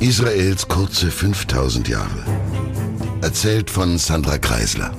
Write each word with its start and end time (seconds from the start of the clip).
Israels 0.00 0.68
kurze 0.68 1.10
5000 1.10 1.88
Jahre. 1.88 2.24
Erzählt 3.20 3.68
von 3.68 3.98
Sandra 3.98 4.38
Kreisler. 4.38 4.92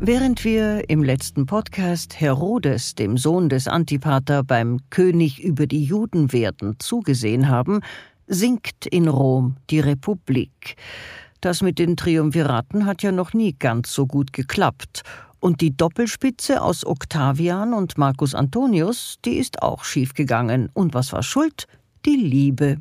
Während 0.00 0.42
wir 0.42 0.88
im 0.88 1.02
letzten 1.02 1.44
Podcast 1.44 2.18
Herodes, 2.18 2.94
dem 2.94 3.18
Sohn 3.18 3.50
des 3.50 3.68
Antipater, 3.68 4.42
beim 4.42 4.78
König 4.88 5.44
über 5.44 5.66
die 5.66 5.84
Juden 5.84 6.32
werden 6.32 6.76
zugesehen 6.78 7.50
haben, 7.50 7.80
sinkt 8.26 8.86
in 8.86 9.06
Rom 9.06 9.56
die 9.68 9.80
Republik. 9.80 10.76
Das 11.42 11.60
mit 11.60 11.78
den 11.78 11.98
Triumviraten 11.98 12.86
hat 12.86 13.02
ja 13.02 13.12
noch 13.12 13.34
nie 13.34 13.52
ganz 13.52 13.92
so 13.92 14.06
gut 14.06 14.32
geklappt. 14.32 15.02
Und 15.40 15.60
die 15.60 15.76
Doppelspitze 15.76 16.62
aus 16.62 16.86
Octavian 16.86 17.74
und 17.74 17.98
Marcus 17.98 18.34
Antonius, 18.34 19.18
die 19.26 19.36
ist 19.36 19.62
auch 19.62 19.84
schiefgegangen. 19.84 20.70
Und 20.72 20.94
was 20.94 21.12
war 21.12 21.22
schuld? 21.22 21.66
Die 22.04 22.16
Liebe. 22.16 22.78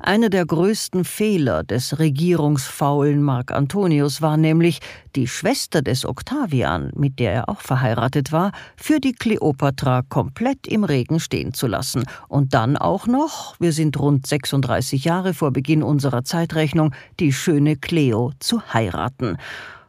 Einer 0.00 0.28
der 0.28 0.46
größten 0.46 1.04
Fehler 1.04 1.64
des 1.64 1.98
regierungsfaulen 1.98 3.22
Mark 3.22 3.50
Antonius 3.50 4.22
war 4.22 4.36
nämlich, 4.36 4.80
die 5.16 5.26
Schwester 5.26 5.82
des 5.82 6.04
Octavian, 6.04 6.92
mit 6.94 7.18
der 7.18 7.32
er 7.32 7.48
auch 7.48 7.60
verheiratet 7.60 8.32
war, 8.32 8.52
für 8.76 9.00
die 9.00 9.12
Kleopatra 9.12 10.02
komplett 10.02 10.66
im 10.66 10.84
Regen 10.84 11.20
stehen 11.20 11.54
zu 11.54 11.66
lassen 11.66 12.04
und 12.28 12.54
dann 12.54 12.76
auch 12.76 13.06
noch, 13.06 13.56
wir 13.58 13.72
sind 13.72 13.98
rund 13.98 14.26
36 14.26 15.04
Jahre 15.04 15.34
vor 15.34 15.50
Beginn 15.50 15.82
unserer 15.82 16.24
Zeitrechnung, 16.24 16.94
die 17.18 17.32
schöne 17.32 17.76
Cleo 17.76 18.32
zu 18.38 18.62
heiraten. 18.72 19.38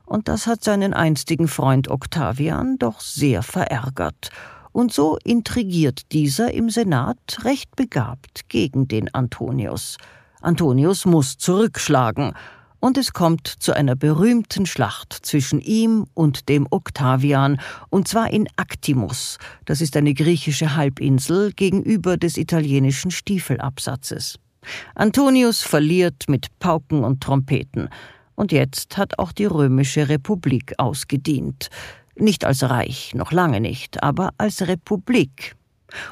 Und 0.05 0.27
das 0.27 0.48
hat 0.48 0.63
seinen 0.63 0.94
einstigen 0.94 1.48
Freund 1.48 1.90
Octavian 1.90 2.77
doch 2.77 3.02
sehr 3.02 3.44
verärgert 3.44 4.32
und 4.75 4.91
so 4.91 5.17
intrigiert 5.23 6.11
dieser 6.11 6.53
im 6.53 6.70
Senat 6.70 7.45
recht 7.45 7.77
begabt 7.77 8.49
gegen 8.49 8.89
den 8.89 9.11
Antonius. 9.13 9.95
Antonius 10.41 11.05
muss 11.05 11.37
zurückschlagen, 11.37 12.34
und 12.82 12.98
es 12.98 13.13
kommt 13.13 13.48
zu 13.48 13.73
einer 13.73 13.95
berühmten 13.95 14.65
Schlacht 14.65 15.13
zwischen 15.13 15.62
ihm 15.62 16.07
und 16.13 16.49
dem 16.49 16.67
Octavian, 16.70 17.62
und 17.90 18.09
zwar 18.09 18.32
in 18.32 18.48
Actimus, 18.57 19.37
das 19.63 19.79
ist 19.79 19.95
eine 19.95 20.13
griechische 20.13 20.76
Halbinsel 20.76 21.54
gegenüber 21.54 22.17
des 22.17 22.35
italienischen 22.35 23.12
Stiefelabsatzes. 23.12 24.39
Antonius 24.93 25.62
verliert 25.62 26.26
mit 26.27 26.48
Pauken 26.60 27.05
und 27.05 27.23
Trompeten, 27.23 27.87
und 28.35 28.51
jetzt 28.51 28.98
hat 28.98 29.20
auch 29.20 29.32
die 29.32 29.45
römische 29.45 30.10
Republik 30.10 30.73
ausgedient. 30.77 31.70
Nicht 32.18 32.46
als 32.46 32.63
Reich, 32.63 33.13
noch 33.13 33.32
lange 33.32 33.60
nicht, 33.60 34.04
aber 34.04 34.32
als 34.38 34.68
Republik. 34.68 35.55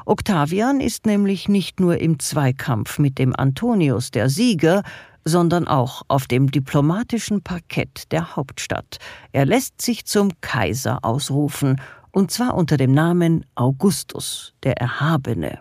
Octavian 0.06 0.82
ist 0.82 1.06
nämlich 1.06 1.50
nicht 1.50 1.80
nur 1.80 1.98
im 2.00 2.20
Zweikampf 2.20 3.00
mit 3.00 3.18
dem 3.18 3.36
Antonius 3.36 4.12
der 4.12 4.30
Sieger, 4.30 4.84
sondern 5.26 5.68
auch 5.68 6.04
auf 6.10 6.28
dem 6.28 6.52
diplomatischen 6.52 7.42
Parkett 7.42 8.12
der 8.12 8.36
Hauptstadt. 8.36 8.98
Er 9.32 9.46
lässt 9.46 9.82
sich 9.82 10.06
zum 10.06 10.30
Kaiser 10.42 11.00
ausrufen, 11.04 11.80
und 12.12 12.30
zwar 12.32 12.56
unter 12.56 12.78
dem 12.78 12.94
Namen 12.94 13.46
Augustus, 13.56 14.54
der 14.64 14.78
Erhabene. 14.78 15.60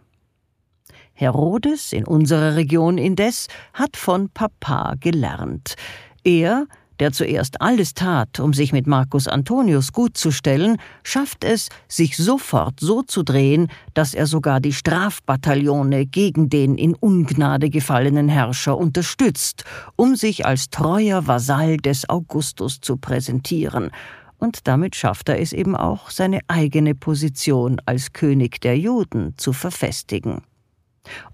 Herodes 1.14 1.92
in 1.92 2.04
unserer 2.04 2.56
Region 2.56 2.98
indes 2.98 3.48
hat 3.72 3.96
von 3.96 4.28
Papa 4.28 4.94
gelernt. 4.98 5.76
Er, 6.24 6.66
der 7.00 7.12
zuerst 7.12 7.60
alles 7.60 7.94
tat, 7.94 8.40
um 8.40 8.52
sich 8.52 8.72
mit 8.72 8.86
Marcus 8.86 9.28
Antonius 9.28 9.92
gutzustellen, 9.92 10.76
schafft 11.02 11.44
es, 11.44 11.68
sich 11.88 12.16
sofort 12.16 12.80
so 12.80 13.02
zu 13.02 13.22
drehen, 13.22 13.68
dass 13.94 14.14
er 14.14 14.26
sogar 14.26 14.60
die 14.60 14.72
Strafbataillone 14.72 16.06
gegen 16.06 16.48
den 16.48 16.76
in 16.76 16.94
Ungnade 16.94 17.70
gefallenen 17.70 18.28
Herrscher 18.28 18.76
unterstützt, 18.76 19.64
um 19.96 20.16
sich 20.16 20.46
als 20.46 20.70
treuer 20.70 21.26
Vasall 21.26 21.76
des 21.76 22.08
Augustus 22.08 22.80
zu 22.80 22.96
präsentieren. 22.96 23.90
Und 24.38 24.66
damit 24.66 24.96
schafft 24.96 25.28
er 25.28 25.40
es 25.40 25.52
eben 25.52 25.76
auch, 25.76 26.10
seine 26.10 26.40
eigene 26.48 26.94
Position 26.94 27.80
als 27.86 28.12
König 28.12 28.60
der 28.60 28.76
Juden 28.76 29.34
zu 29.36 29.52
verfestigen. 29.52 30.42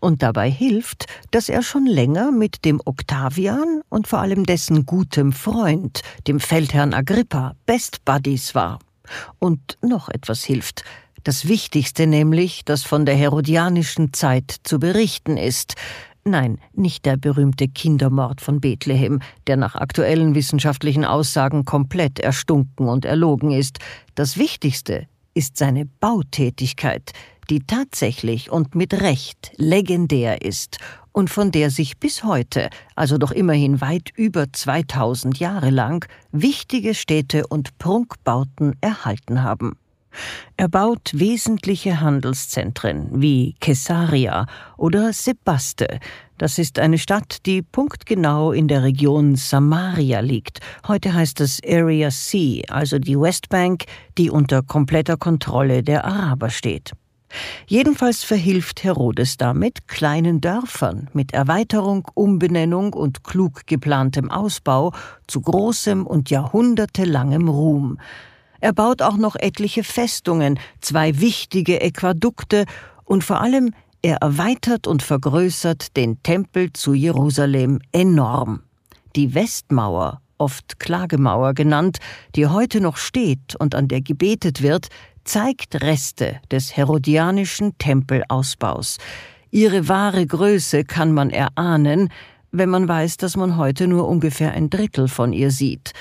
Und 0.01 0.23
dabei 0.23 0.51
hilft, 0.51 1.07
dass 1.31 1.49
er 1.49 1.63
schon 1.63 1.87
länger 1.87 2.33
mit 2.33 2.65
dem 2.65 2.81
Octavian 2.85 3.83
und 3.89 4.09
vor 4.09 4.21
allem 4.21 4.45
dessen 4.45 4.87
gutem 4.87 5.33
Freund, 5.33 6.01
dem 6.27 6.41
Feldherrn 6.41 6.95
Agrippa, 6.95 7.55
Best 7.67 8.05
Buddies 8.05 8.55
war. 8.55 8.79
Und 9.39 9.79
noch 9.83 10.09
etwas 10.09 10.45
hilft, 10.45 10.85
das 11.25 11.49
Wichtigste 11.49 12.07
nämlich, 12.07 12.65
das 12.65 12.85
von 12.85 13.05
der 13.05 13.17
herodianischen 13.17 14.13
Zeit 14.13 14.55
zu 14.63 14.79
berichten 14.79 15.37
ist. 15.37 15.75
Nein, 16.25 16.59
nicht 16.73 17.07
der 17.07 17.17
berühmte 17.17 17.69
Kindermord 17.69 18.41
von 18.41 18.61
Bethlehem, 18.61 19.21
der 19.47 19.57
nach 19.57 19.75
aktuellen 19.75 20.35
wissenschaftlichen 20.35 21.05
Aussagen 21.05 21.65
komplett 21.65 22.19
erstunken 22.19 22.89
und 22.89 23.05
erlogen 23.05 23.51
ist. 23.51 23.79
Das 24.15 24.37
Wichtigste 24.37 25.07
ist 25.35 25.57
seine 25.57 25.87
Bautätigkeit, 25.87 27.13
die 27.51 27.61
tatsächlich 27.61 28.51
und 28.51 28.75
mit 28.75 28.95
Recht 28.95 29.53
legendär 29.57 30.43
ist 30.43 30.79
und 31.13 31.31
von 31.31 31.51
der 31.51 31.71
sich 31.71 31.99
bis 31.99 32.25
heute, 32.25 32.71
also 32.95 33.19
doch 33.19 33.33
immerhin 33.33 33.81
weit 33.81 34.11
über 34.15 34.53
2000 34.53 35.39
Jahre 35.39 35.71
lang, 35.71 36.07
wichtige 36.31 36.95
Städte 36.95 37.47
und 37.47 37.77
Prunkbauten 37.79 38.77
erhalten 38.81 39.43
haben. 39.43 39.77
Er 40.57 40.69
baut 40.69 41.11
wesentliche 41.15 42.01
Handelszentren 42.01 43.21
wie 43.21 43.55
Caesarea 43.61 44.47
oder 44.77 45.13
Sebaste. 45.13 46.01
Das 46.39 46.59
ist 46.59 46.79
eine 46.79 46.99
Stadt, 46.99 47.47
die 47.47 47.63
punktgenau 47.63 48.53
in 48.53 48.69
der 48.69 48.83
Region 48.83 49.37
Samaria 49.37 50.21
liegt. 50.21 50.61
Heute 50.87 51.15
heißt 51.15 51.41
es 51.41 51.61
Area 51.67 52.11
C, 52.11 52.63
also 52.69 52.99
die 52.99 53.19
Westbank, 53.19 53.85
die 54.17 54.31
unter 54.31 54.63
kompletter 54.63 55.17
Kontrolle 55.17 55.83
der 55.83 56.05
Araber 56.05 56.51
steht. 56.51 56.93
Jedenfalls 57.67 58.25
verhilft 58.25 58.85
Herodes 58.85 59.37
damit 59.37 59.89
kleinen 59.89 60.41
Dörfern 60.41 61.09
mit 61.13 61.33
Erweiterung, 61.33 62.09
Umbenennung 62.15 62.95
und 62.95 63.25
klug 63.25 63.67
geplantem 63.67 64.31
Ausbau 64.31 64.93
zu 65.27 65.41
großem 65.41 66.07
und 66.07 66.31
jahrhundertelangem 66.31 67.49
Ruhm. 67.49 67.99
Er 68.61 68.73
baut 68.73 69.03
auch 69.03 69.17
noch 69.17 69.37
etliche 69.37 69.85
Festungen, 69.85 70.59
zwei 70.81 71.21
wichtige 71.21 71.81
Äquadukte 71.81 72.65
und 73.05 73.23
vor 73.23 73.41
allem 73.41 73.73
er 74.03 74.17
erweitert 74.17 74.87
und 74.87 75.03
vergrößert 75.03 75.97
den 75.97 76.23
Tempel 76.23 76.73
zu 76.73 76.95
Jerusalem 76.95 77.81
enorm. 77.93 78.63
Die 79.17 79.35
Westmauer, 79.35 80.21
oft 80.39 80.79
Klagemauer 80.79 81.55
genannt, 81.55 81.99
die 82.37 82.47
heute 82.47 82.81
noch 82.81 82.97
steht 82.97 83.57
und 83.59 83.75
an 83.75 83.89
der 83.89 84.01
gebetet 84.01 84.63
wird, 84.63 84.89
zeigt 85.29 85.83
Reste 85.83 86.41
des 86.51 86.75
herodianischen 86.77 87.77
Tempelausbaus. 87.77 88.97
Ihre 89.51 89.87
wahre 89.87 90.27
Größe 90.27 90.85
kann 90.85 91.13
man 91.13 91.29
erahnen, 91.29 92.09
wenn 92.51 92.71
man 92.71 92.89
weiß, 92.89 93.19
dass 93.19 93.37
man 93.37 93.59
heute 93.59 93.89
nur 93.89 94.09
ungefähr 94.09 94.53
ein 94.53 94.71
Drittel 94.71 95.07
von 95.07 95.35
ihr 95.35 95.51
sieht. 95.51 95.93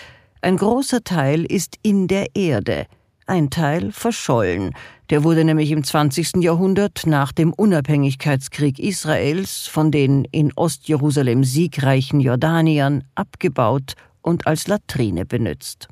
Ein 0.42 0.56
großer 0.56 1.04
Teil 1.04 1.44
ist 1.44 1.76
in 1.82 2.08
der 2.08 2.36
Erde, 2.36 2.86
ein 3.26 3.50
Teil 3.50 3.92
verschollen. 3.92 4.74
Der 5.10 5.26
wurde 5.26 5.44
nämlich 5.44 5.72
im 5.72 5.84
20. 5.84 6.38
Jahrhundert 6.38 7.06
nach 7.06 7.34
dem 7.34 7.52
Unabhängigkeitskrieg 7.52 8.80
Israels 8.80 9.68
von 9.68 9.92
den 9.92 10.24
in 10.32 10.54
Ostjerusalem 10.56 11.44
siegreichen 11.44 12.22
Jordaniern 12.22 13.04
abgebaut 13.16 13.96
und 14.22 14.48
als 14.48 14.68
Latrine 14.68 15.26
benutzt. 15.26 15.90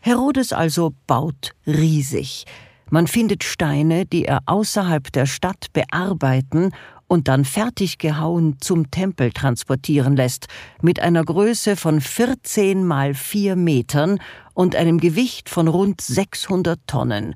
Herodes 0.00 0.52
also 0.52 0.94
baut 1.06 1.52
riesig. 1.66 2.44
Man 2.90 3.06
findet 3.06 3.44
Steine, 3.44 4.04
die 4.04 4.26
er 4.26 4.40
außerhalb 4.46 5.10
der 5.12 5.26
Stadt 5.26 5.72
bearbeiten 5.72 6.72
und 7.06 7.28
dann 7.28 7.44
fertig 7.44 7.98
gehauen 7.98 8.56
zum 8.60 8.90
Tempel 8.90 9.32
transportieren 9.32 10.16
lässt, 10.16 10.48
mit 10.80 11.00
einer 11.00 11.24
Größe 11.24 11.76
von 11.76 12.00
14 12.00 12.86
mal 12.86 13.14
4 13.14 13.54
Metern 13.56 14.18
und 14.54 14.76
einem 14.76 14.98
Gewicht 14.98 15.48
von 15.48 15.68
rund 15.68 16.00
600 16.00 16.80
Tonnen. 16.86 17.34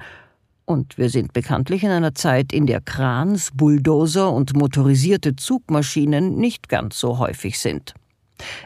Und 0.64 0.98
wir 0.98 1.08
sind 1.10 1.32
bekanntlich 1.32 1.84
in 1.84 1.90
einer 1.90 2.14
Zeit, 2.14 2.52
in 2.52 2.66
der 2.66 2.80
Krans, 2.80 3.50
Bulldozer 3.54 4.32
und 4.32 4.56
motorisierte 4.56 5.36
Zugmaschinen 5.36 6.36
nicht 6.36 6.68
ganz 6.68 6.98
so 6.98 7.18
häufig 7.18 7.58
sind. 7.60 7.94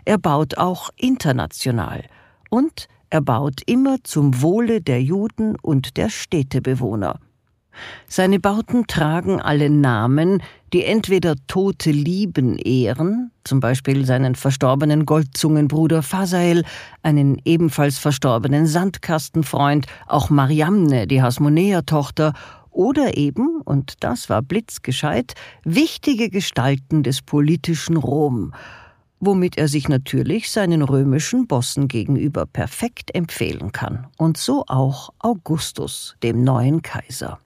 Er 0.04 0.16
baut 0.16 0.58
auch 0.58 0.90
international 0.96 2.04
und 2.48 2.88
er 3.10 3.20
baut 3.20 3.60
immer 3.66 3.98
zum 4.04 4.40
Wohle 4.40 4.80
der 4.80 5.02
Juden 5.02 5.56
und 5.60 5.96
der 5.96 6.08
Städtebewohner. 6.08 7.18
Seine 8.06 8.40
Bauten 8.40 8.86
tragen 8.86 9.40
alle 9.40 9.70
Namen, 9.70 10.42
die 10.72 10.84
entweder 10.84 11.34
tote 11.46 11.90
Lieben 11.90 12.56
ehren, 12.58 13.30
zum 13.44 13.60
Beispiel 13.60 14.04
seinen 14.04 14.34
verstorbenen 14.34 15.06
Goldzungenbruder 15.06 16.02
Fasael, 16.02 16.64
einen 17.02 17.40
ebenfalls 17.44 17.98
verstorbenen 17.98 18.66
Sandkastenfreund, 18.66 19.86
auch 20.06 20.30
Mariamne, 20.30 21.06
die 21.06 21.22
Hasmonäer-Tochter, 21.22 22.34
oder 22.70 23.16
eben, 23.16 23.60
und 23.64 23.94
das 24.04 24.30
war 24.30 24.42
blitzgescheit, 24.42 25.34
wichtige 25.64 26.30
Gestalten 26.30 27.02
des 27.02 27.20
politischen 27.20 27.96
Rom, 27.96 28.52
womit 29.20 29.58
er 29.58 29.68
sich 29.68 29.88
natürlich 29.88 30.50
seinen 30.50 30.82
römischen 30.82 31.46
Bossen 31.46 31.86
gegenüber 31.86 32.46
perfekt 32.46 33.14
empfehlen 33.14 33.70
kann, 33.70 34.06
und 34.16 34.36
so 34.36 34.64
auch 34.66 35.10
Augustus, 35.18 36.16
dem 36.22 36.42
neuen 36.42 36.82
Kaiser. 36.82 37.38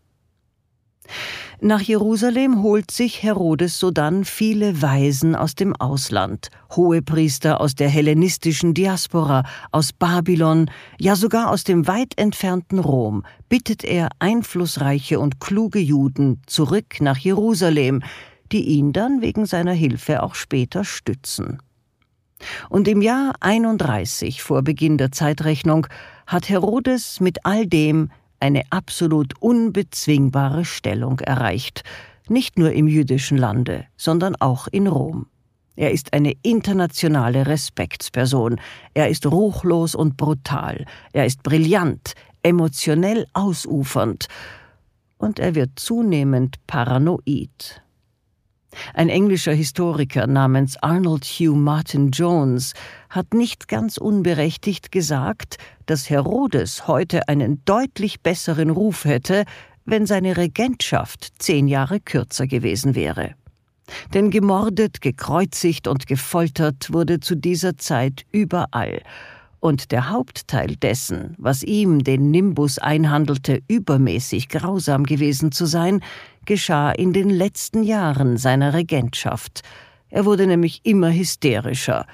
Nach 1.60 1.80
Jerusalem 1.80 2.62
holt 2.62 2.90
sich 2.90 3.22
Herodes 3.22 3.78
sodann 3.78 4.24
viele 4.24 4.82
Weisen 4.82 5.34
aus 5.34 5.54
dem 5.54 5.74
Ausland, 5.76 6.50
Hohepriester 6.74 7.60
aus 7.60 7.74
der 7.74 7.88
hellenistischen 7.88 8.74
Diaspora, 8.74 9.44
aus 9.70 9.92
Babylon, 9.92 10.70
ja 10.98 11.16
sogar 11.16 11.50
aus 11.50 11.64
dem 11.64 11.86
weit 11.86 12.18
entfernten 12.18 12.78
Rom, 12.78 13.24
bittet 13.48 13.84
er 13.84 14.08
einflussreiche 14.18 15.20
und 15.20 15.40
kluge 15.40 15.78
Juden 15.78 16.42
zurück 16.46 17.00
nach 17.00 17.18
Jerusalem, 17.18 18.02
die 18.52 18.64
ihn 18.64 18.92
dann 18.92 19.20
wegen 19.20 19.46
seiner 19.46 19.72
Hilfe 19.72 20.22
auch 20.22 20.34
später 20.34 20.84
stützen. 20.84 21.58
Und 22.68 22.88
im 22.88 23.00
Jahr 23.00 23.34
31 23.40 24.42
vor 24.42 24.62
Beginn 24.62 24.98
der 24.98 25.12
Zeitrechnung 25.12 25.86
hat 26.26 26.48
Herodes 26.48 27.20
mit 27.20 27.44
all 27.44 27.66
dem 27.66 28.10
eine 28.40 28.62
absolut 28.70 29.40
unbezwingbare 29.40 30.64
Stellung 30.64 31.20
erreicht, 31.20 31.82
nicht 32.28 32.58
nur 32.58 32.72
im 32.72 32.88
jüdischen 32.88 33.38
Lande, 33.38 33.86
sondern 33.96 34.36
auch 34.36 34.66
in 34.68 34.86
Rom. 34.86 35.26
Er 35.76 35.90
ist 35.90 36.12
eine 36.12 36.34
internationale 36.42 37.46
Respektsperson, 37.46 38.60
er 38.92 39.08
ist 39.08 39.26
ruchlos 39.26 39.94
und 39.94 40.16
brutal, 40.16 40.84
er 41.12 41.26
ist 41.26 41.42
brillant, 41.42 42.14
emotionell 42.42 43.26
ausufernd, 43.32 44.26
und 45.16 45.38
er 45.38 45.54
wird 45.54 45.70
zunehmend 45.76 46.56
paranoid. 46.66 47.82
Ein 48.94 49.08
englischer 49.08 49.52
Historiker 49.52 50.26
namens 50.26 50.76
Arnold 50.82 51.24
Hugh 51.24 51.56
Martin 51.56 52.10
Jones 52.10 52.74
hat 53.10 53.34
nicht 53.34 53.68
ganz 53.68 53.98
unberechtigt 53.98 54.92
gesagt, 54.92 55.58
dass 55.86 56.10
Herodes 56.10 56.86
heute 56.86 57.28
einen 57.28 57.62
deutlich 57.64 58.20
besseren 58.20 58.70
Ruf 58.70 59.04
hätte, 59.04 59.44
wenn 59.84 60.06
seine 60.06 60.36
Regentschaft 60.36 61.32
zehn 61.38 61.68
Jahre 61.68 62.00
kürzer 62.00 62.46
gewesen 62.46 62.94
wäre. 62.94 63.34
Denn 64.14 64.30
gemordet, 64.30 65.00
gekreuzigt 65.00 65.88
und 65.88 66.06
gefoltert 66.06 66.92
wurde 66.92 67.20
zu 67.20 67.34
dieser 67.34 67.76
Zeit 67.76 68.22
überall, 68.32 69.02
und 69.64 69.92
der 69.92 70.10
Hauptteil 70.10 70.76
dessen, 70.76 71.34
was 71.38 71.62
ihm 71.62 72.04
den 72.04 72.30
Nimbus 72.30 72.78
einhandelte, 72.78 73.62
übermäßig 73.66 74.50
grausam 74.50 75.04
gewesen 75.04 75.52
zu 75.52 75.64
sein, 75.64 76.00
geschah 76.44 76.90
in 76.92 77.12
den 77.12 77.30
letzten 77.30 77.82
Jahren 77.82 78.36
seiner 78.36 78.74
Regentschaft. 78.74 79.62
Er 80.10 80.24
wurde 80.24 80.46
nämlich 80.46 80.80
immer 80.84 81.12
hysterischer, 81.12 82.06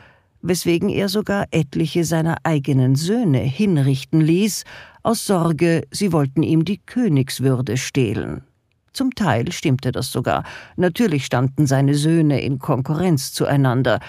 weswegen 0.43 0.89
er 0.89 1.09
sogar 1.09 1.47
etliche 1.51 2.05
seiner 2.05 2.39
eigenen 2.45 2.95
Söhne 2.95 3.39
hinrichten 3.39 4.21
ließ, 4.21 4.65
aus 5.03 5.27
Sorge, 5.27 5.83
sie 5.91 6.13
wollten 6.13 6.43
ihm 6.43 6.65
die 6.65 6.79
Königswürde 6.79 7.77
stehlen. 7.77 8.43
Zum 8.93 9.15
Teil 9.15 9.53
stimmte 9.53 9.93
das 9.93 10.11
sogar. 10.11 10.45
Natürlich 10.77 11.25
standen 11.25 11.67
seine 11.67 11.95
Söhne 11.95 12.41
in 12.41 12.59
Konkurrenz 12.59 13.33
zueinander, 13.33 14.01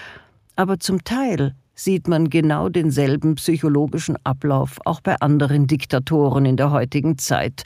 aber 0.56 0.80
zum 0.80 1.04
Teil 1.04 1.54
sieht 1.74 2.08
man 2.08 2.30
genau 2.30 2.68
denselben 2.68 3.36
psychologischen 3.36 4.16
Ablauf 4.24 4.78
auch 4.84 5.00
bei 5.00 5.16
anderen 5.20 5.66
Diktatoren 5.66 6.44
in 6.44 6.56
der 6.56 6.70
heutigen 6.70 7.18
Zeit. 7.18 7.62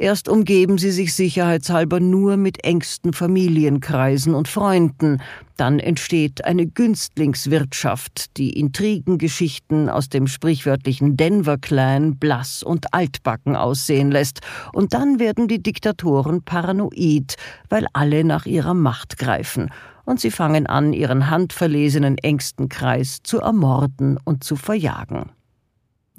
Erst 0.00 0.30
umgeben 0.30 0.78
sie 0.78 0.92
sich 0.92 1.12
sicherheitshalber 1.12 2.00
nur 2.00 2.38
mit 2.38 2.64
engsten 2.64 3.12
Familienkreisen 3.12 4.34
und 4.34 4.48
Freunden, 4.48 5.20
dann 5.58 5.78
entsteht 5.78 6.42
eine 6.46 6.66
Günstlingswirtschaft, 6.66 8.38
die 8.38 8.58
Intrigengeschichten 8.58 9.90
aus 9.90 10.08
dem 10.08 10.26
sprichwörtlichen 10.26 11.18
Denver-Clan 11.18 12.16
blass 12.16 12.62
und 12.62 12.94
altbacken 12.94 13.56
aussehen 13.56 14.10
lässt, 14.10 14.40
und 14.72 14.94
dann 14.94 15.18
werden 15.18 15.48
die 15.48 15.62
Diktatoren 15.62 16.44
paranoid, 16.44 17.36
weil 17.68 17.86
alle 17.92 18.24
nach 18.24 18.46
ihrer 18.46 18.72
Macht 18.72 19.18
greifen. 19.18 19.68
Und 20.06 20.18
sie 20.18 20.30
fangen 20.30 20.66
an, 20.66 20.94
ihren 20.94 21.28
handverlesenen 21.28 22.16
engsten 22.16 22.70
Kreis 22.70 23.18
zu 23.22 23.40
ermorden 23.40 24.18
und 24.24 24.44
zu 24.44 24.56
verjagen. 24.56 25.30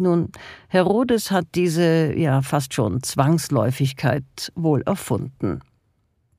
Nun, 0.02 0.32
Herodes 0.68 1.30
hat 1.30 1.46
diese 1.54 2.18
ja 2.18 2.42
fast 2.42 2.74
schon 2.74 3.04
Zwangsläufigkeit 3.04 4.52
wohl 4.56 4.82
erfunden. 4.82 5.60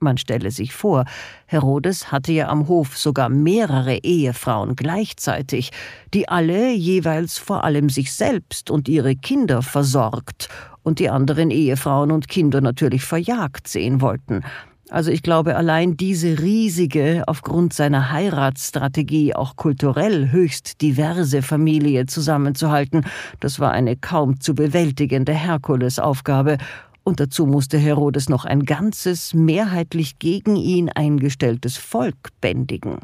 Man 0.01 0.19
stelle 0.19 0.51
sich 0.51 0.73
vor, 0.73 1.05
Herodes 1.47 2.11
hatte 2.11 2.33
ja 2.33 2.49
am 2.49 2.67
Hof 2.67 2.99
sogar 2.99 3.29
mehrere 3.29 3.99
Ehefrauen 3.99 4.75
gleichzeitig, 4.75 5.71
die 6.13 6.29
alle 6.29 6.73
jeweils 6.73 7.39
vor 7.39 7.63
allem 7.63 7.89
sich 7.89 8.13
selbst 8.13 8.69
und 8.69 8.89
ihre 8.89 9.15
Kinder 9.15 9.63
versorgt 9.63 10.49
und 10.83 10.99
die 10.99 11.09
anderen 11.09 11.53
Ehefrauen 11.53 12.11
und 12.11 12.27
Kinder 12.27 12.61
natürlich 12.61 13.05
verjagt 13.05 13.69
sehen 13.69 14.01
wollten, 14.01 14.43
also 14.89 15.11
ich 15.11 15.23
glaube, 15.23 15.57
allein 15.57 15.97
diese 15.97 16.41
riesige, 16.41 17.25
aufgrund 17.27 17.73
seiner 17.73 18.11
Heiratsstrategie 18.11 19.35
auch 19.35 19.57
kulturell 19.57 20.31
höchst 20.31 20.83
diverse 20.83 21.43
Familie 21.43 22.07
zusammenzuhalten, 22.07 23.05
das 23.41 23.61
war 23.61 23.73
eine 23.73 23.97
kaum 23.97 24.41
zu 24.41 24.55
bewältigende 24.55 25.33
Herkulesaufgabe, 25.33 26.59
und 27.05 27.19
dazu 27.19 27.47
musste 27.47 27.79
Herodes 27.79 28.29
noch 28.29 28.45
ein 28.45 28.65
ganzes, 28.65 29.35
mehrheitlich 29.35 30.19
gegen 30.21 30.57
ihn 30.57 30.89
eingestelltes 30.89 31.77
Volk 31.77 32.29
bändigen. 32.41 32.99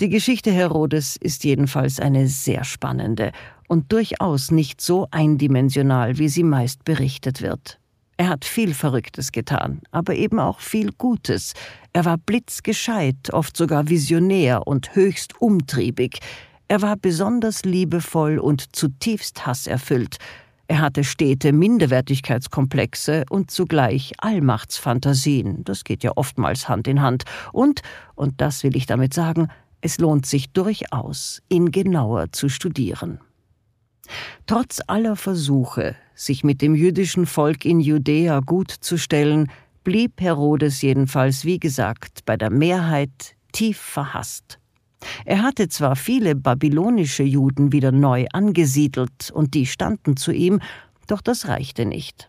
Die 0.00 0.08
Geschichte 0.08 0.50
Herodes 0.50 1.16
ist 1.16 1.44
jedenfalls 1.44 2.00
eine 2.00 2.28
sehr 2.28 2.64
spannende 2.64 3.32
und 3.68 3.92
durchaus 3.92 4.50
nicht 4.50 4.80
so 4.80 5.08
eindimensional, 5.10 6.18
wie 6.18 6.28
sie 6.28 6.42
meist 6.42 6.84
berichtet 6.84 7.40
wird. 7.40 7.78
Er 8.22 8.28
hat 8.28 8.44
viel 8.44 8.72
Verrücktes 8.72 9.32
getan, 9.32 9.80
aber 9.90 10.14
eben 10.14 10.38
auch 10.38 10.60
viel 10.60 10.92
Gutes. 10.92 11.54
Er 11.92 12.04
war 12.04 12.18
blitzgescheit, 12.18 13.32
oft 13.32 13.56
sogar 13.56 13.88
visionär 13.88 14.68
und 14.68 14.94
höchst 14.94 15.40
umtriebig. 15.40 16.20
Er 16.68 16.82
war 16.82 16.94
besonders 16.96 17.64
liebevoll 17.64 18.38
und 18.38 18.76
zutiefst 18.76 19.44
hasserfüllt. 19.44 20.18
Er 20.68 20.82
hatte 20.82 21.02
stete 21.02 21.52
Minderwertigkeitskomplexe 21.52 23.24
und 23.28 23.50
zugleich 23.50 24.12
Allmachtsfantasien. 24.18 25.64
Das 25.64 25.82
geht 25.82 26.04
ja 26.04 26.12
oftmals 26.14 26.68
Hand 26.68 26.86
in 26.86 27.02
Hand. 27.02 27.24
Und, 27.52 27.82
und 28.14 28.40
das 28.40 28.62
will 28.62 28.76
ich 28.76 28.86
damit 28.86 29.14
sagen, 29.14 29.48
es 29.80 29.98
lohnt 29.98 30.26
sich 30.26 30.52
durchaus, 30.52 31.42
ihn 31.48 31.72
genauer 31.72 32.30
zu 32.30 32.48
studieren. 32.48 33.18
Trotz 34.46 34.80
aller 34.86 35.16
Versuche, 35.16 35.96
sich 36.14 36.44
mit 36.44 36.62
dem 36.62 36.74
jüdischen 36.74 37.26
Volk 37.26 37.64
in 37.64 37.80
Judäa 37.80 38.40
gut 38.40 38.70
zu 38.70 38.98
stellen, 38.98 39.50
blieb 39.84 40.20
Herodes 40.20 40.82
jedenfalls, 40.82 41.44
wie 41.44 41.58
gesagt, 41.58 42.24
bei 42.24 42.36
der 42.36 42.50
Mehrheit 42.50 43.36
tief 43.52 43.78
verhasst. 43.78 44.58
Er 45.24 45.42
hatte 45.42 45.68
zwar 45.68 45.96
viele 45.96 46.34
babylonische 46.34 47.24
Juden 47.24 47.72
wieder 47.72 47.92
neu 47.92 48.26
angesiedelt, 48.32 49.30
und 49.32 49.54
die 49.54 49.66
standen 49.66 50.16
zu 50.16 50.32
ihm, 50.32 50.60
doch 51.06 51.20
das 51.20 51.48
reichte 51.48 51.86
nicht. 51.86 52.28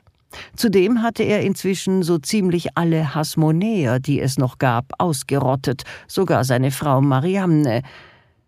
Zudem 0.56 1.04
hatte 1.04 1.24
er 1.24 1.42
inzwischen 1.42 2.02
so 2.02 2.18
ziemlich 2.18 2.76
alle 2.76 3.14
Hasmonäer, 3.14 4.00
die 4.00 4.20
es 4.20 4.38
noch 4.38 4.58
gab, 4.58 4.94
ausgerottet, 4.98 5.84
sogar 6.08 6.44
seine 6.44 6.72
Frau 6.72 7.02
Mariamne, 7.02 7.84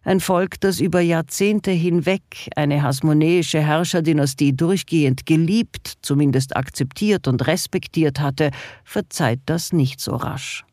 ein 0.05 0.19
Volk, 0.19 0.59
das 0.61 0.79
über 0.79 1.01
Jahrzehnte 1.01 1.71
hinweg 1.71 2.49
eine 2.55 2.83
hasmonäische 2.83 3.59
Herrscherdynastie 3.59 4.53
durchgehend 4.53 5.25
geliebt, 5.25 5.95
zumindest 6.01 6.55
akzeptiert 6.55 7.27
und 7.27 7.45
respektiert 7.47 8.19
hatte, 8.19 8.51
verzeiht 8.83 9.41
das 9.47 9.73
nicht 9.73 9.99
so 9.99 10.15
rasch. 10.15 10.63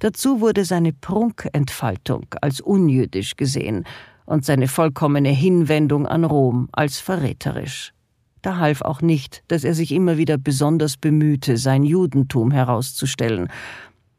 Dazu 0.00 0.40
wurde 0.40 0.64
seine 0.64 0.92
Prunkentfaltung 0.92 2.26
als 2.40 2.60
unjüdisch 2.60 3.36
gesehen 3.36 3.84
und 4.26 4.44
seine 4.44 4.66
vollkommene 4.66 5.30
Hinwendung 5.30 6.06
an 6.06 6.24
Rom 6.24 6.68
als 6.72 6.98
verräterisch. 6.98 7.92
Da 8.42 8.56
half 8.56 8.80
auch 8.82 9.00
nicht, 9.02 9.42
dass 9.48 9.64
er 9.64 9.74
sich 9.74 9.92
immer 9.92 10.16
wieder 10.16 10.38
besonders 10.38 10.96
bemühte, 10.96 11.56
sein 11.56 11.84
Judentum 11.84 12.50
herauszustellen 12.50 13.48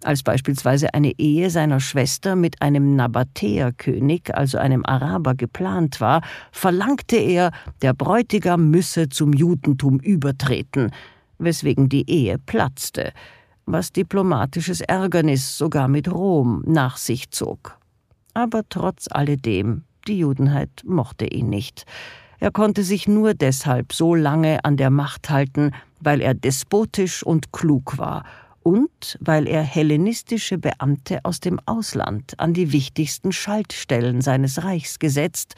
als 0.06 0.24
beispielsweise 0.24 0.94
eine 0.94 1.18
Ehe 1.20 1.50
seiner 1.50 1.80
Schwester 1.80 2.36
mit 2.36 2.62
einem 2.62 2.96
Nabatäerkönig, 2.96 4.34
also 4.36 4.58
einem 4.58 4.86
Araber, 4.86 5.36
geplant 5.36 6.02
war, 6.02 6.22
verlangte 6.52 7.18
er, 7.18 7.52
der 7.82 7.94
Bräutigam 7.94 8.70
müsse 8.70 9.10
zum 9.10 9.34
Judentum 9.34 10.00
übertreten, 10.00 10.92
weswegen 11.38 11.90
die 11.90 12.10
Ehe 12.10 12.38
platzte, 12.38 13.14
was 13.66 13.92
diplomatisches 13.92 14.82
Ärgernis 14.82 15.58
sogar 15.58 15.88
mit 15.88 16.12
Rom 16.12 16.64
nach 16.66 16.98
sich 16.98 17.32
zog. 17.32 17.78
Aber 18.34 18.64
trotz 18.70 19.08
alledem, 19.10 19.84
die 20.08 20.20
Judenheit 20.20 20.84
mochte 20.86 21.26
ihn 21.26 21.50
nicht. 21.50 21.86
Er 22.40 22.52
konnte 22.52 22.84
sich 22.84 23.08
nur 23.08 23.34
deshalb 23.36 23.94
so 23.94 24.16
lange 24.16 24.64
an 24.66 24.78
der 24.78 24.90
Macht 24.90 25.30
halten, 25.30 25.72
weil 26.00 26.22
er 26.22 26.34
despotisch 26.34 27.24
und 27.24 27.52
klug 27.52 28.00
war 28.00 28.24
und 28.64 29.18
weil 29.20 29.48
er 29.48 29.64
hellenistische 29.64 30.58
Beamte 30.58 31.20
aus 31.24 31.40
dem 31.40 31.60
Ausland 31.66 32.40
an 32.40 32.54
die 32.54 32.72
wichtigsten 32.72 33.32
Schaltstellen 33.32 34.22
seines 34.22 34.64
Reichs 34.64 35.00
gesetzt 35.00 35.56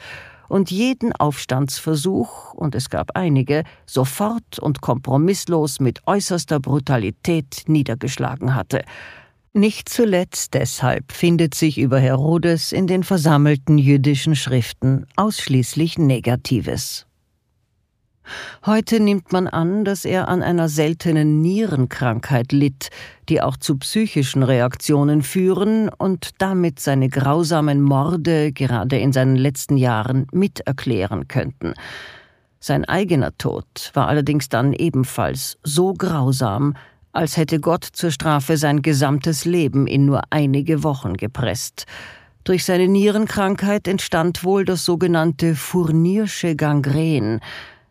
und 0.48 0.70
jeden 0.70 1.12
Aufstandsversuch, 1.12 2.52
und 2.54 2.74
es 2.74 2.90
gab 2.90 3.16
einige, 3.16 3.64
sofort 3.86 4.58
und 4.58 4.80
kompromisslos 4.80 5.80
mit 5.80 6.06
äußerster 6.06 6.60
Brutalität 6.60 7.64
niedergeschlagen 7.66 8.54
hatte. 8.54 8.84
Nicht 9.52 9.88
zuletzt 9.88 10.54
deshalb 10.54 11.12
findet 11.12 11.54
sich 11.54 11.78
über 11.78 11.98
Herodes 11.98 12.72
in 12.72 12.86
den 12.86 13.04
versammelten 13.04 13.78
jüdischen 13.78 14.34
Schriften 14.34 15.06
ausschließlich 15.16 15.96
Negatives. 15.96 17.06
Heute 18.64 19.00
nimmt 19.00 19.32
man 19.32 19.48
an, 19.48 19.84
dass 19.84 20.04
er 20.04 20.28
an 20.28 20.42
einer 20.42 20.68
seltenen 20.68 21.40
Nierenkrankheit 21.40 22.52
litt, 22.52 22.90
die 23.28 23.42
auch 23.42 23.56
zu 23.56 23.76
psychischen 23.78 24.42
Reaktionen 24.42 25.22
führen 25.22 25.88
und 25.88 26.30
damit 26.38 26.80
seine 26.80 27.08
grausamen 27.08 27.80
Morde 27.80 28.52
gerade 28.52 28.98
in 28.98 29.12
seinen 29.12 29.36
letzten 29.36 29.76
Jahren 29.76 30.26
miterklären 30.32 31.28
könnten. 31.28 31.74
Sein 32.60 32.86
eigener 32.86 33.36
Tod 33.36 33.90
war 33.92 34.08
allerdings 34.08 34.48
dann 34.48 34.72
ebenfalls 34.72 35.58
so 35.62 35.92
grausam, 35.92 36.74
als 37.12 37.36
hätte 37.36 37.60
Gott 37.60 37.84
zur 37.84 38.10
Strafe 38.10 38.56
sein 38.56 38.82
gesamtes 38.82 39.44
Leben 39.44 39.86
in 39.86 40.06
nur 40.06 40.22
einige 40.30 40.82
Wochen 40.82 41.14
gepresst. 41.14 41.86
Durch 42.42 42.64
seine 42.64 42.88
Nierenkrankheit 42.88 43.88
entstand 43.88 44.44
wohl 44.44 44.64
das 44.64 44.84
sogenannte 44.84 45.54
Furniersche 45.54 46.56
Gangren, 46.56 47.40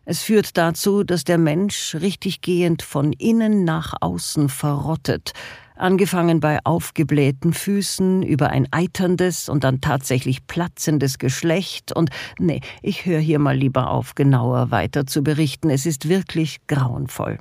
es 0.04 0.22
führt 0.22 0.56
dazu, 0.56 1.02
dass 1.04 1.24
der 1.24 1.38
Mensch 1.38 1.94
richtiggehend 1.94 2.82
von 2.82 3.12
innen 3.12 3.64
nach 3.64 3.94
außen 4.00 4.48
verrottet, 4.48 5.32
angefangen 5.76 6.40
bei 6.40 6.58
aufgeblähten 6.64 7.52
Füßen 7.52 8.22
über 8.22 8.50
ein 8.50 8.68
eiterndes 8.70 9.48
und 9.48 9.64
dann 9.64 9.80
tatsächlich 9.80 10.46
platzendes 10.46 11.18
Geschlecht. 11.18 11.92
Und 11.92 12.10
nee, 12.38 12.60
ich 12.82 13.06
höre 13.06 13.20
hier 13.20 13.38
mal 13.38 13.56
lieber 13.56 13.90
auf, 13.90 14.14
genauer 14.14 14.70
weiter 14.70 15.06
zu 15.06 15.22
berichten, 15.22 15.70
es 15.70 15.86
ist 15.86 16.08
wirklich 16.08 16.66
grauenvoll. 16.66 17.38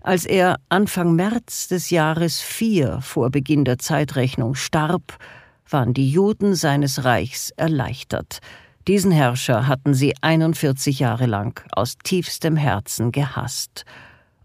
Als 0.00 0.24
er 0.24 0.56
Anfang 0.68 1.16
März 1.16 1.68
des 1.68 1.90
Jahres 1.90 2.40
4 2.40 3.00
vor 3.00 3.30
Beginn 3.30 3.64
der 3.64 3.78
Zeitrechnung 3.78 4.54
starb, 4.54 5.18
waren 5.68 5.92
die 5.92 6.10
Juden 6.10 6.54
seines 6.54 7.04
Reichs 7.04 7.50
erleichtert, 7.56 8.40
diesen 8.88 9.10
Herrscher 9.10 9.66
hatten 9.66 9.92
sie 9.92 10.14
41 10.22 10.98
Jahre 10.98 11.26
lang 11.26 11.62
aus 11.72 11.98
tiefstem 12.02 12.56
Herzen 12.56 13.12
gehasst. 13.12 13.84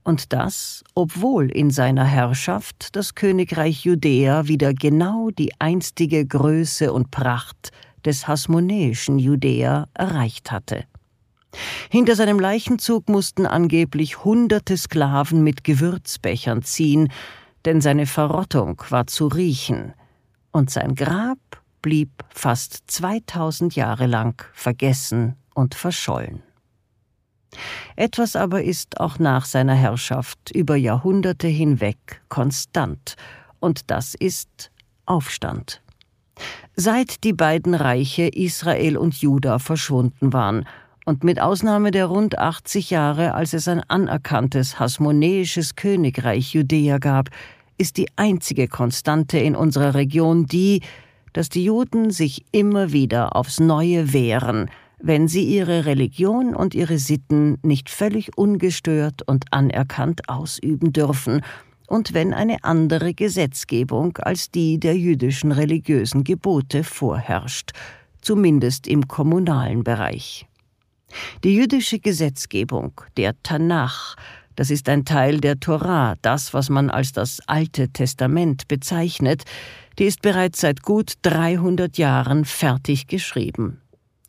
Und 0.04 0.34
das, 0.34 0.84
obwohl 0.96 1.50
in 1.50 1.72
seiner 1.72 2.04
Herrschaft 2.04 2.98
das 2.98 3.16
Königreich 3.16 3.86
Judäa 3.86 4.48
wieder 4.48 4.74
genau 4.74 5.30
die 5.30 5.54
einstige 5.60 6.26
Größe 6.26 6.92
und 6.92 7.10
Pracht 7.10 7.72
des 8.04 8.28
hasmonäischen 8.28 9.18
Judäa 9.18 9.88
erreicht 9.94 10.52
hatte. 10.52 10.84
Hinter 11.90 12.18
seinem 12.18 12.40
Leichenzug 12.40 13.08
mussten 13.08 13.46
angeblich 13.46 14.26
hunderte 14.26 14.76
Sklaven 14.76 15.42
mit 15.46 15.64
Gewürzbechern 15.64 16.64
ziehen, 16.64 17.08
denn 17.64 17.80
seine 17.80 18.08
Verrottung 18.08 18.82
war 18.90 19.08
zu 19.08 19.28
riechen, 19.28 19.94
und 20.52 20.70
sein 20.70 20.96
Grab 20.96 21.63
blieb 21.84 22.10
fast 22.30 22.80
2000 22.88 23.76
Jahre 23.76 24.08
lang 24.08 24.44
vergessen 24.54 25.36
und 25.54 25.76
verschollen. 25.76 26.42
Etwas 27.96 28.36
aber 28.36 28.64
ist 28.64 29.00
auch 29.00 29.20
nach 29.20 29.46
seiner 29.46 29.76
Herrschaft 29.76 30.50
über 30.56 30.76
Jahrhunderte 30.76 31.48
hinweg 31.48 32.24
konstant, 32.30 33.16
und 33.60 33.92
das 33.92 34.16
ist 34.16 34.72
Aufstand. 35.06 35.84
Seit 36.76 37.24
die 37.24 37.34
beiden 37.34 37.76
Reiche 37.76 38.24
Israel 38.24 38.98
und 38.98 39.14
Juda 39.14 39.60
verschwunden 39.60 40.34
waren, 40.34 40.66
und 41.06 41.24
mit 41.24 41.40
Ausnahme 41.40 41.92
der 41.92 42.06
rund 42.06 42.38
80 42.38 42.90
Jahre, 42.90 43.34
als 43.34 43.54
es 43.54 43.68
ein 43.68 43.82
anerkanntes 43.90 44.80
hasmonäisches 44.80 45.76
Königreich 45.76 46.54
Judäa 46.54 46.98
gab, 46.98 47.30
ist 47.78 47.98
die 47.98 48.08
einzige 48.16 48.70
Konstante 48.70 49.38
in 49.38 49.56
unserer 49.56 49.96
Region 49.96 50.46
die, 50.46 50.82
dass 51.34 51.50
die 51.50 51.66
Juden 51.66 52.12
sich 52.12 52.46
immer 52.52 52.92
wieder 52.92 53.36
aufs 53.36 53.60
Neue 53.60 54.14
wehren, 54.14 54.70
wenn 55.00 55.28
sie 55.28 55.44
ihre 55.44 55.86
Religion 55.86 56.56
und 56.56 56.74
ihre 56.74 56.98
Sitten 56.98 57.58
nicht 57.62 57.90
völlig 57.90 58.38
ungestört 58.38 59.22
und 59.28 59.46
anerkannt 59.52 60.30
ausüben 60.30 60.94
dürfen, 60.94 61.42
und 61.88 62.14
wenn 62.14 62.34
eine 62.34 62.64
andere 62.64 63.14
Gesetzgebung 63.14 64.18
als 64.18 64.50
die 64.50 64.80
der 64.80 64.98
jüdischen 64.98 65.52
religiösen 65.52 66.24
Gebote 66.24 66.84
vorherrscht, 66.84 67.72
zumindest 68.22 68.88
im 68.88 69.08
kommunalen 69.08 69.84
Bereich. 69.84 70.48
Die 71.44 71.56
jüdische 71.56 72.00
Gesetzgebung, 72.00 73.00
der 73.18 73.36
Tanach, 73.44 74.16
das 74.56 74.70
ist 74.70 74.90
ein 74.90 75.06
Teil 75.06 75.40
der 75.40 75.60
Torah, 75.60 76.16
das, 76.22 76.54
was 76.54 76.70
man 76.70 76.90
als 76.90 77.12
das 77.12 77.40
Alte 77.48 77.90
Testament 77.90 78.68
bezeichnet, 78.68 79.44
die 80.00 80.06
ist 80.06 80.22
bereits 80.22 80.62
seit 80.62 80.82
gut 80.82 81.14
300 81.22 81.98
Jahren 81.98 82.46
fertig 82.46 83.08
geschrieben. 83.08 83.82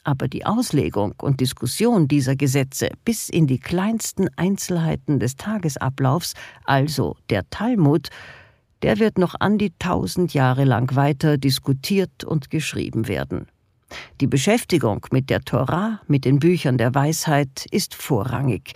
Aber 0.02 0.28
die 0.28 0.44
Auslegung 0.44 1.14
und 1.22 1.40
Diskussion 1.40 2.08
dieser 2.08 2.36
Gesetze 2.36 2.90
bis 3.04 3.30
in 3.30 3.46
die 3.46 3.58
kleinsten 3.58 4.28
Einzelheiten 4.36 5.18
des 5.18 5.36
Tagesablaufs, 5.36 6.34
also 6.64 7.16
der 7.30 7.48
Talmud, 7.48 8.10
der 8.82 8.98
wird 8.98 9.16
noch 9.16 9.34
an 9.40 9.56
die 9.56 9.72
tausend 9.78 10.34
Jahre 10.34 10.64
lang 10.64 10.94
weiter 10.94 11.38
diskutiert 11.38 12.22
und 12.22 12.50
geschrieben 12.50 13.08
werden. 13.08 13.46
Die 14.20 14.26
Beschäftigung 14.26 15.06
mit 15.10 15.30
der 15.30 15.40
Torah, 15.40 16.00
mit 16.06 16.26
den 16.26 16.38
Büchern 16.38 16.76
der 16.76 16.94
Weisheit 16.94 17.66
ist 17.70 17.94
vorrangig, 17.94 18.74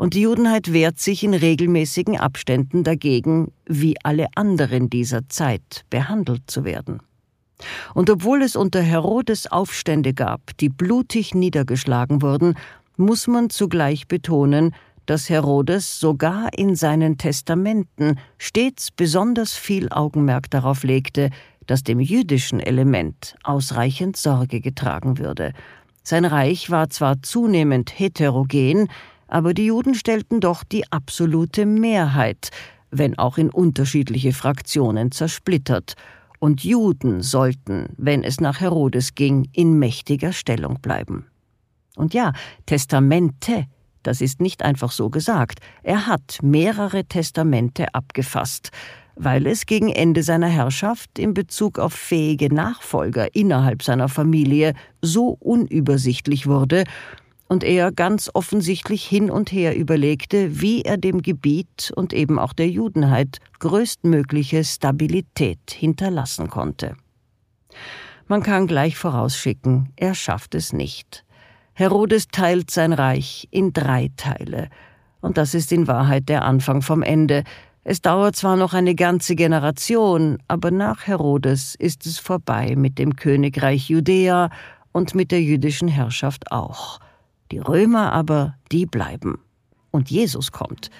und 0.00 0.14
die 0.14 0.22
Judenheit 0.22 0.72
wehrt 0.72 0.98
sich 0.98 1.24
in 1.24 1.34
regelmäßigen 1.34 2.18
Abständen 2.18 2.84
dagegen, 2.84 3.52
wie 3.66 3.96
alle 4.02 4.28
anderen 4.34 4.88
dieser 4.88 5.28
Zeit 5.28 5.84
behandelt 5.90 6.44
zu 6.46 6.64
werden. 6.64 7.02
Und 7.92 8.08
obwohl 8.08 8.40
es 8.40 8.56
unter 8.56 8.80
Herodes 8.80 9.46
Aufstände 9.52 10.14
gab, 10.14 10.56
die 10.56 10.70
blutig 10.70 11.34
niedergeschlagen 11.34 12.22
wurden, 12.22 12.54
muss 12.96 13.26
man 13.26 13.50
zugleich 13.50 14.08
betonen, 14.08 14.74
dass 15.04 15.28
Herodes 15.28 16.00
sogar 16.00 16.48
in 16.56 16.76
seinen 16.76 17.18
Testamenten 17.18 18.18
stets 18.38 18.90
besonders 18.90 19.52
viel 19.52 19.90
Augenmerk 19.90 20.48
darauf 20.48 20.82
legte, 20.82 21.28
dass 21.66 21.82
dem 21.82 22.00
jüdischen 22.00 22.60
Element 22.60 23.34
ausreichend 23.42 24.16
Sorge 24.16 24.62
getragen 24.62 25.18
würde. 25.18 25.52
Sein 26.02 26.24
Reich 26.24 26.70
war 26.70 26.88
zwar 26.88 27.20
zunehmend 27.20 27.98
heterogen, 27.98 28.88
aber 29.30 29.54
die 29.54 29.66
Juden 29.66 29.94
stellten 29.94 30.40
doch 30.40 30.64
die 30.64 30.90
absolute 30.92 31.64
Mehrheit, 31.64 32.50
wenn 32.90 33.16
auch 33.16 33.38
in 33.38 33.48
unterschiedliche 33.48 34.32
Fraktionen 34.32 35.12
zersplittert, 35.12 35.94
und 36.40 36.64
Juden 36.64 37.20
sollten, 37.20 37.90
wenn 37.98 38.24
es 38.24 38.40
nach 38.40 38.60
Herodes 38.60 39.14
ging, 39.14 39.46
in 39.52 39.78
mächtiger 39.78 40.32
Stellung 40.32 40.80
bleiben. 40.80 41.26
Und 41.96 42.14
ja, 42.14 42.32
Testamente, 42.64 43.66
das 44.02 44.22
ist 44.22 44.40
nicht 44.40 44.62
einfach 44.62 44.90
so 44.90 45.10
gesagt, 45.10 45.60
er 45.82 46.06
hat 46.06 46.38
mehrere 46.42 47.04
Testamente 47.04 47.94
abgefasst, 47.94 48.70
weil 49.16 49.46
es 49.46 49.66
gegen 49.66 49.90
Ende 49.90 50.22
seiner 50.22 50.48
Herrschaft 50.48 51.18
in 51.18 51.34
Bezug 51.34 51.78
auf 51.78 51.92
fähige 51.92 52.52
Nachfolger 52.52 53.34
innerhalb 53.34 53.82
seiner 53.82 54.08
Familie 54.08 54.72
so 55.02 55.36
unübersichtlich 55.40 56.46
wurde 56.46 56.84
und 57.50 57.64
er 57.64 57.90
ganz 57.90 58.30
offensichtlich 58.32 59.04
hin 59.04 59.28
und 59.28 59.50
her 59.50 59.76
überlegte, 59.76 60.60
wie 60.60 60.82
er 60.82 60.96
dem 60.96 61.20
Gebiet 61.20 61.92
und 61.96 62.12
eben 62.12 62.38
auch 62.38 62.52
der 62.52 62.68
Judenheit 62.68 63.38
größtmögliche 63.58 64.62
Stabilität 64.62 65.72
hinterlassen 65.72 66.48
konnte. 66.48 66.94
Man 68.28 68.44
kann 68.44 68.68
gleich 68.68 68.96
vorausschicken, 68.96 69.88
er 69.96 70.14
schafft 70.14 70.54
es 70.54 70.72
nicht. 70.72 71.24
Herodes 71.72 72.28
teilt 72.28 72.70
sein 72.70 72.92
Reich 72.92 73.48
in 73.50 73.72
drei 73.72 74.12
Teile, 74.16 74.68
und 75.20 75.36
das 75.36 75.52
ist 75.52 75.72
in 75.72 75.88
Wahrheit 75.88 76.28
der 76.28 76.44
Anfang 76.44 76.82
vom 76.82 77.02
Ende. 77.02 77.42
Es 77.82 78.00
dauert 78.00 78.36
zwar 78.36 78.54
noch 78.54 78.74
eine 78.74 78.94
ganze 78.94 79.34
Generation, 79.34 80.38
aber 80.46 80.70
nach 80.70 81.08
Herodes 81.08 81.74
ist 81.74 82.06
es 82.06 82.20
vorbei 82.20 82.74
mit 82.76 82.96
dem 83.00 83.16
Königreich 83.16 83.90
Judäa 83.90 84.50
und 84.92 85.16
mit 85.16 85.32
der 85.32 85.42
jüdischen 85.42 85.88
Herrschaft 85.88 86.52
auch. 86.52 87.00
Die 87.50 87.58
Römer 87.58 88.12
aber, 88.12 88.54
die 88.70 88.86
bleiben. 88.86 89.38
Und 89.90 90.10
Jesus 90.10 90.52
kommt. 90.52 90.90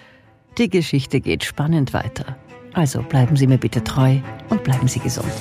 Die 0.59 0.69
Geschichte 0.69 1.21
geht 1.21 1.45
spannend 1.45 1.93
weiter. 1.93 2.37
Also 2.73 3.03
bleiben 3.03 3.37
Sie 3.37 3.47
mir 3.47 3.59
bitte 3.59 3.85
treu 3.85 4.19
und 4.49 4.65
bleiben 4.65 4.89
Sie 4.89 5.01
gesund. 5.01 5.33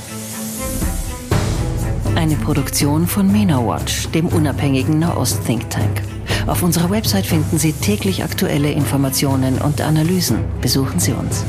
Eine 2.15 2.35
Produktion 2.35 3.07
von 3.07 3.31
MENA 3.31 3.65
Watch, 3.65 4.09
dem 4.09 4.27
unabhängigen 4.27 4.99
Nahost-Think 4.99 5.69
Tank. 5.69 6.01
Auf 6.47 6.63
unserer 6.63 6.89
Website 6.89 7.25
finden 7.25 7.57
Sie 7.57 7.73
täglich 7.73 8.23
aktuelle 8.23 8.71
Informationen 8.71 9.59
und 9.59 9.81
Analysen. 9.81 10.39
Besuchen 10.61 10.99
Sie 10.99 11.13
uns. 11.13 11.43